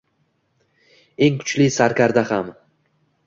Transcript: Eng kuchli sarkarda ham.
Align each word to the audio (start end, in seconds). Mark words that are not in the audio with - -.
Eng 1.27 1.37
kuchli 1.43 1.69
sarkarda 1.75 2.23
ham. 2.31 2.53